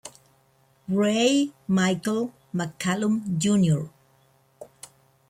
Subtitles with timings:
[0.89, 3.87] Ray Michael McCallum, Jr.